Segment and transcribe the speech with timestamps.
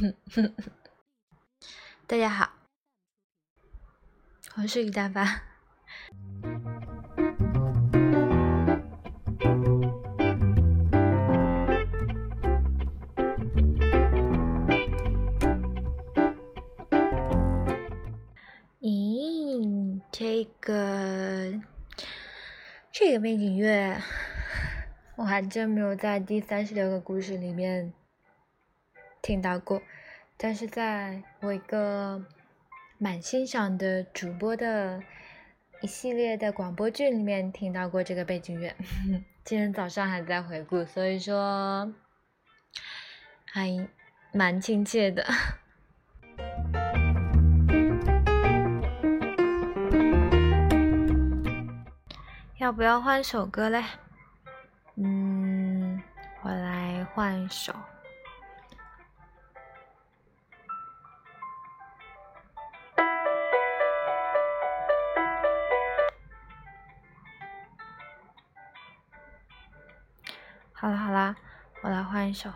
[2.06, 2.50] 大家好，
[4.56, 5.42] 我是李大发。
[18.80, 21.60] 咦，这个
[22.90, 24.00] 这个背景乐，
[25.16, 27.92] 我还真没有在第三十六个故事里面
[29.22, 29.82] 听到过，
[30.36, 32.24] 但是在我一个
[32.98, 35.02] 蛮欣赏的主播的
[35.82, 38.74] 一系列的广播剧里面听到过这个背景乐，
[39.44, 41.94] 今天早上还在回顾，所以说
[43.44, 43.88] 还
[44.32, 45.26] 蛮亲切的。
[52.58, 53.82] 要不要换首歌嘞？
[54.96, 56.02] 嗯，
[56.42, 57.74] 我来换一首。
[70.80, 71.36] 好了好了，
[71.82, 72.48] 我来换一首。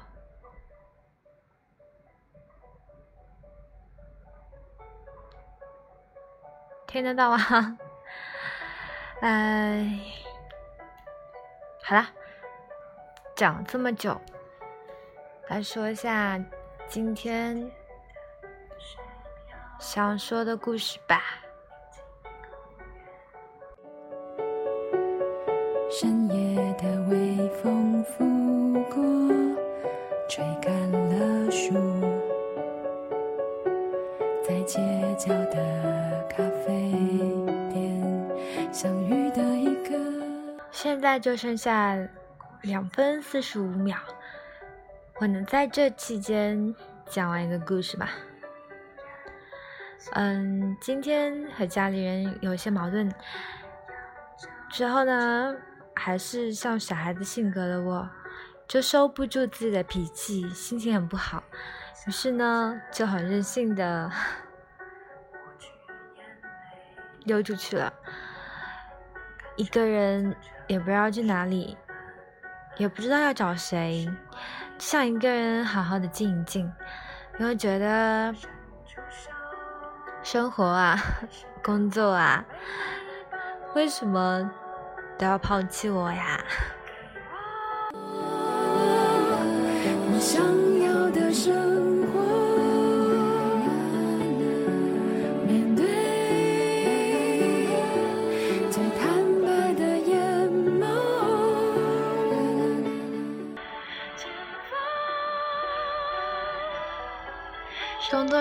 [6.86, 7.78] 听得到吗？
[9.20, 10.00] 哎，
[11.82, 12.10] 好啦，
[13.36, 14.18] 讲这么久，
[15.48, 16.42] 来说一下
[16.88, 17.70] 今天
[19.78, 21.43] 想说的故事吧。
[40.70, 41.96] 现在就剩下
[42.62, 43.96] 两分四十五秒，
[45.18, 46.74] 我能在这期间
[47.06, 48.10] 讲完一个故事吧？
[50.12, 53.10] 嗯，今天和家里人有些矛盾，
[54.70, 55.56] 之后呢，
[55.94, 58.08] 还是像小孩子性格的我，
[58.68, 61.42] 就收不住自己的脾气，心情很不好，
[62.06, 64.10] 于是呢，就很任性的
[67.24, 67.92] 溜出去了。
[69.56, 70.34] 一个人
[70.66, 71.76] 也不知道去哪里，
[72.76, 74.08] 也不知道要找谁，
[74.78, 76.72] 想一个人好好的静一静，
[77.38, 78.34] 因为觉得
[80.22, 80.98] 生活啊，
[81.62, 82.44] 工作啊，
[83.74, 84.50] 为什么
[85.16, 86.42] 都要抛弃我呀？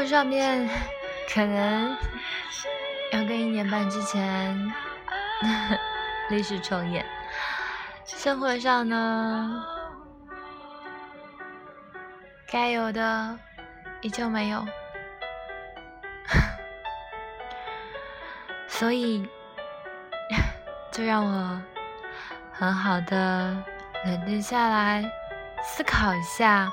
[0.03, 0.69] 工作上面
[1.33, 1.95] 可能
[3.13, 4.73] 要跟一年半之前
[6.29, 7.05] 历史重演，
[8.03, 9.63] 生活上呢，
[12.45, 13.39] 该有的
[14.01, 14.65] 依旧没有，
[18.67, 19.25] 所以
[20.91, 21.61] 就让我
[22.51, 23.55] 很好的
[24.03, 25.09] 冷静下来，
[25.63, 26.69] 思考一下，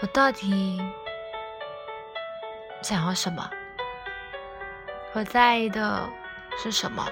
[0.00, 0.80] 我到底。
[2.84, 3.48] 想要什么？
[5.14, 6.06] 我在意的
[6.62, 7.02] 是什么？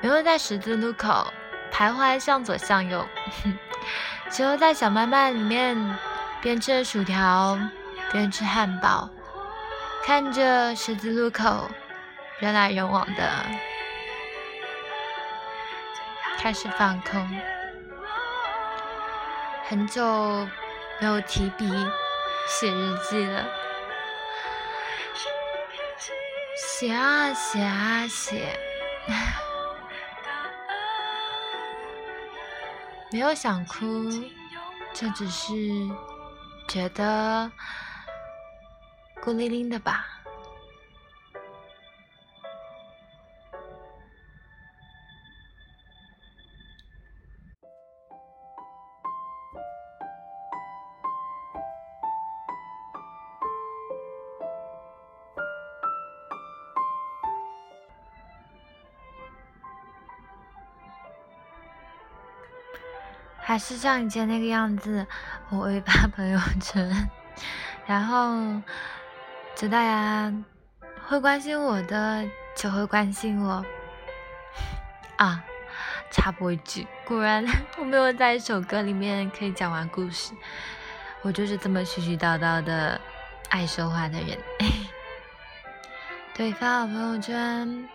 [0.00, 1.30] 没有在十字路口
[1.70, 3.06] 徘徊，向左向右，
[4.32, 5.76] 只有在小卖卖里面
[6.40, 7.58] 边吃薯条
[8.10, 9.10] 边吃汉堡，
[10.06, 11.70] 看着十字路口
[12.38, 13.69] 人来人往的。
[16.42, 17.38] 开始放空，
[19.68, 20.48] 很久
[20.98, 21.68] 没有提笔
[22.48, 23.44] 写日记了，
[26.56, 28.58] 写啊写啊写，
[33.12, 34.10] 没有想哭，
[34.94, 35.52] 就只是
[36.66, 37.52] 觉得
[39.22, 40.19] 孤零零的吧。
[63.50, 65.04] 还是像以前那个样子，
[65.48, 67.10] 我会发朋友圈，
[67.84, 68.62] 然后，
[69.56, 70.32] 知道呀，
[71.08, 72.24] 会关心我的
[72.54, 73.66] 就会关心我。
[75.16, 75.42] 啊，
[76.12, 77.44] 插播一句，果然
[77.78, 80.32] 我没有在一首歌里面可以讲完故事，
[81.22, 83.00] 我就是这么絮絮叨叨的
[83.48, 84.38] 爱说话的人。
[86.34, 87.88] 对，发好朋友圈，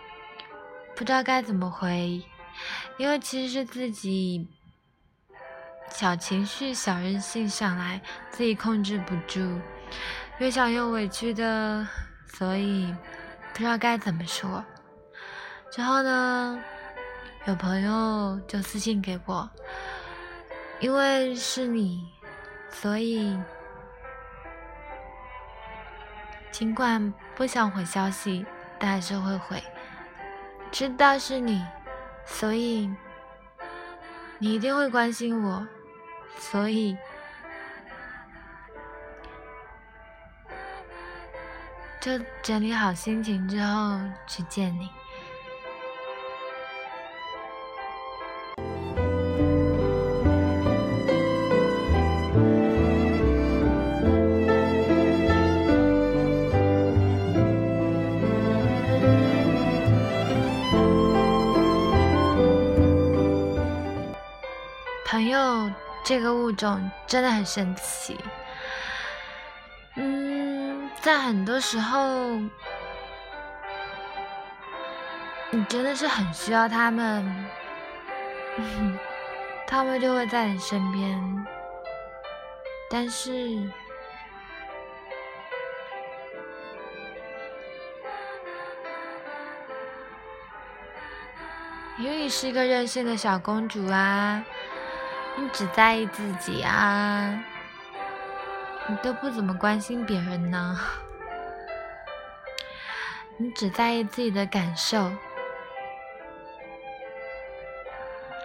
[0.94, 2.22] 不知道该怎么回，
[2.98, 4.46] 因为其实是自己
[5.90, 8.00] 小情绪、小任性上来，
[8.30, 9.60] 自己控制不住，
[10.38, 11.86] 越想越委屈的，
[12.26, 12.94] 所以
[13.52, 14.64] 不知道该怎么说。
[15.70, 16.58] 之后呢，
[17.46, 19.48] 有朋友就私信给我，
[20.80, 22.06] 因为是你，
[22.70, 23.38] 所以。
[26.52, 28.46] 尽管不想回消息，
[28.78, 29.62] 但还是会回。
[30.72, 31.62] 知道是你，
[32.24, 32.90] 所以
[34.38, 35.66] 你一定会关心我，
[36.38, 36.96] 所以
[42.00, 42.12] 就
[42.42, 44.88] 整理好心情之后去见你。
[65.16, 65.70] 朋友
[66.08, 68.16] 这个物种真的很神奇，
[69.96, 72.38] 嗯，在很多时候，
[75.50, 77.44] 你真的是很需要他们，
[79.66, 81.44] 他们就会在你身边，
[82.88, 83.32] 但是，
[91.98, 94.44] 因为你是一个任性的小公主啊。
[95.38, 97.38] 你只在意自己啊，
[98.88, 100.80] 你都不怎么关心别人呢。
[103.38, 105.12] 你只在意自己的感受，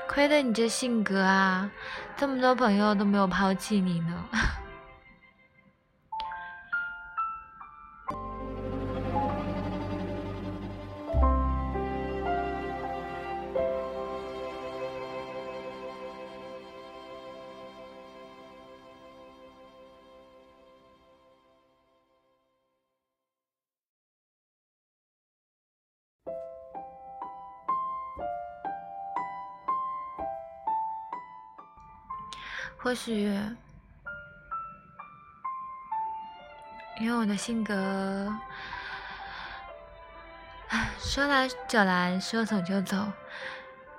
[0.07, 1.71] 亏得你这性格啊，
[2.17, 4.25] 这么多朋友都没有抛弃你呢。
[32.83, 33.31] 或许，
[36.99, 38.33] 因为我的性格，
[40.97, 42.97] 说来就来，说走就走，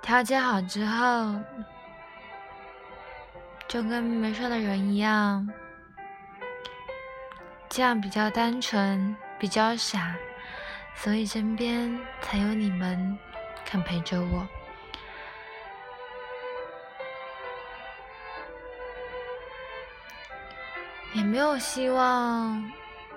[0.01, 1.39] 调节好之后，
[3.69, 5.49] 就跟没事的人一样，
[7.69, 10.13] 这样比较单纯，比较傻，
[10.93, 13.17] 所以身边才有你们
[13.65, 14.45] 肯陪着我。
[21.13, 22.71] 也没有希望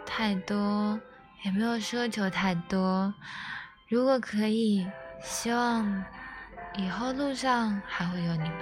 [0.05, 1.01] 太多，
[1.43, 3.13] 也没有奢求太多。
[3.89, 4.87] 如果可以，
[5.23, 6.05] 希望
[6.75, 8.59] 以后路上还会有你们，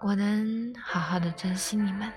[0.00, 2.12] 我能好好的珍惜你们。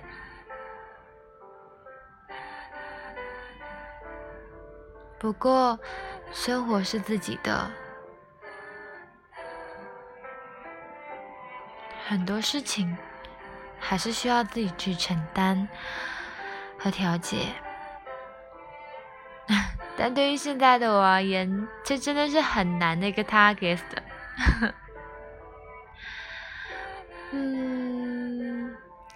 [5.20, 5.80] 不过，
[6.32, 7.70] 生活是自己的，
[12.08, 12.98] 很多事情。
[13.86, 15.68] 还是需要自己去承担
[16.80, 17.48] 和调节，
[19.98, 23.80] 但对于现在的我而言，这真的是很难的一个 target。
[27.32, 28.74] 嗯，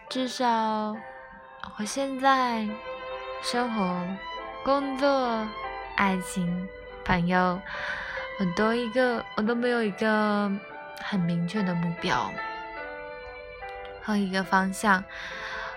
[0.10, 0.96] 至少
[1.80, 2.68] 我现在
[3.42, 4.06] 生活、
[4.64, 5.48] 工作、
[5.96, 6.68] 爱情、
[7.06, 7.60] 朋友，
[8.40, 10.52] 我都一个，我都没有一个
[11.02, 12.30] 很明确的目标。
[14.08, 15.04] 和一个方向，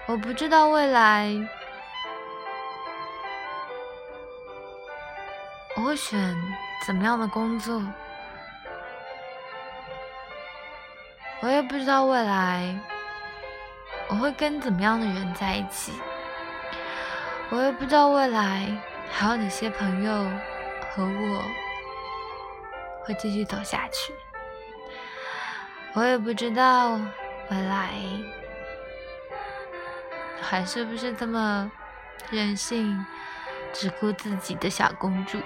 [0.06, 1.36] 我不知道未来
[5.76, 6.36] 我会选
[6.86, 7.82] 怎么样的工作，
[11.40, 12.78] 我也不知道未来
[14.08, 15.92] 我会跟怎么样的人在一起，
[17.50, 18.70] 我也不知道未来
[19.10, 20.12] 还有哪些朋友
[20.94, 21.42] 和我
[23.04, 24.12] 会继续走下去，
[25.94, 26.96] 我也不知道。
[27.50, 27.90] 回来。
[30.40, 31.70] 还是不是这么
[32.30, 33.04] 任性
[33.72, 35.38] 只顾自己的小公主？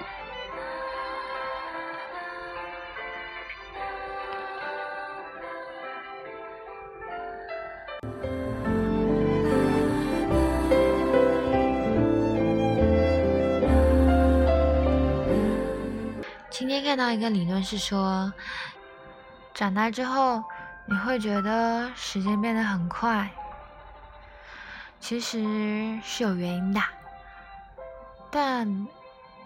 [16.50, 18.32] 今天看到一个理论是说
[19.52, 20.42] 长大之后
[20.86, 23.30] 你会觉得时间变得很快，
[25.00, 26.80] 其实是有原因的，
[28.30, 28.86] 但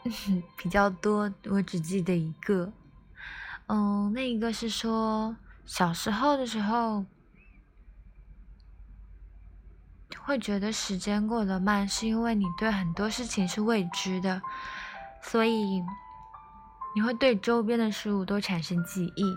[0.56, 2.72] 比较多，我只记得一个。
[3.68, 7.04] 嗯，那一个是说小时候的时候
[10.20, 14.42] 会觉得时间过得慢，是因为你对很多事情是未知的，
[15.22, 15.82] 所以。
[16.94, 19.36] 你会对周边的事物都产生记忆，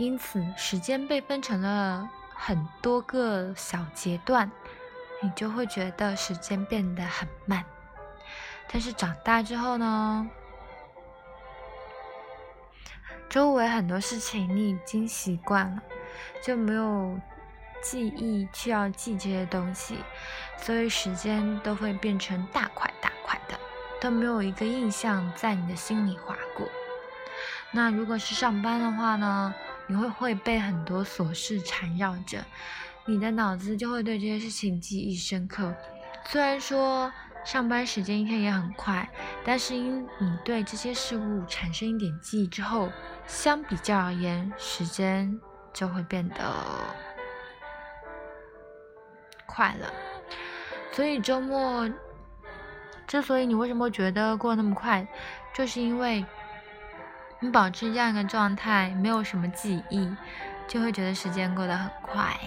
[0.00, 4.50] 因此时间被分成了很多个小阶段，
[5.20, 7.62] 你就会觉得时间变得很慢。
[8.72, 10.26] 但是长大之后呢，
[13.28, 15.82] 周围很多事情你已经习惯了，
[16.42, 17.20] 就没有
[17.82, 19.98] 记忆需要记这些东西，
[20.56, 23.60] 所以时间都会变成大块大块的。
[24.00, 26.66] 都没有一个印象在你的心里划过。
[27.70, 29.54] 那如果是上班的话呢？
[29.90, 32.38] 你会会被很多琐事缠绕着，
[33.06, 35.74] 你的脑子就会对这些事情记忆深刻。
[36.26, 37.12] 虽然说
[37.44, 39.10] 上班时间一天也很快，
[39.44, 42.88] 但是因你对这些事物产生一点记忆之后，
[43.26, 45.36] 相比较而言，时间
[45.72, 46.36] 就会变得
[49.44, 49.92] 快了。
[50.92, 51.90] 所以周末。
[53.08, 55.04] 之所以你为什么觉得过那么快，
[55.52, 56.24] 就是因为
[57.42, 60.14] 你保持这样一个状态，没有什么记忆，
[60.68, 62.38] 就会觉得时间过得很快。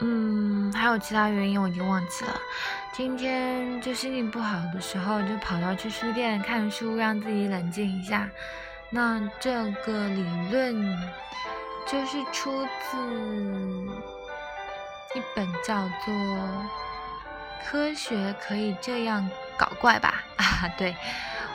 [0.00, 2.34] 嗯，还有其他原因，我已经忘记了。
[2.96, 8.30] 今天就心情不好的时候，就跑到去书店看书，让自己冷静一下。
[8.88, 10.96] 那这个理论
[11.88, 12.96] 就是出自
[15.16, 16.14] 一本叫做
[17.66, 20.22] 《科学可以这样搞怪》吧？
[20.38, 20.94] 啊，对，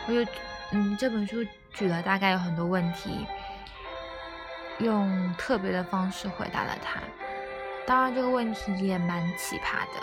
[0.07, 0.29] 我就
[0.71, 1.37] 嗯，这本书
[1.73, 3.25] 举了大概有很多问题，
[4.79, 6.99] 用特别的方式回答了它。
[7.87, 10.01] 当然，这个问题也蛮奇葩的，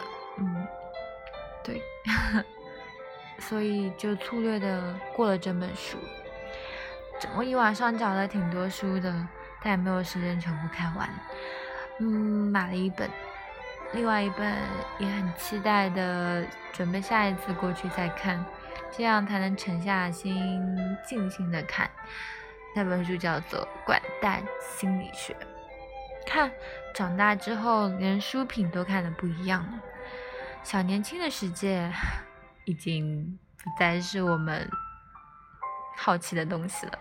[1.67, 1.83] 对，
[3.41, 5.99] 所以就粗略的过了整本书。
[7.37, 9.13] 我一晚上找了挺多书的，
[9.61, 11.09] 但也没有时间全部看完。
[11.99, 12.07] 嗯，
[12.53, 13.11] 买了一本，
[13.93, 14.55] 另外一本
[14.99, 18.45] 也很期待的，准备下一次过去再看，
[18.93, 21.91] 这样才能沉下心静心的看。
[22.75, 25.33] 那本书叫做《管蛋心理学》。
[26.27, 26.53] 看，
[26.95, 29.73] 长大之后连书品都看的不一样了。
[30.67, 31.89] 小年轻的世界，
[32.65, 34.69] 已经不再是我们
[35.97, 36.99] 好奇的东西了。